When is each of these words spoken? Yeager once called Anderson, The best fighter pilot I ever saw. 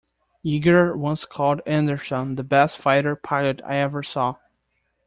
Yeager 0.43 0.95
once 0.95 1.25
called 1.27 1.61
Anderson, 1.67 2.33
The 2.33 2.41
best 2.43 2.79
fighter 2.79 3.15
pilot 3.15 3.61
I 3.63 3.75
ever 3.75 4.01
saw. 4.01 4.37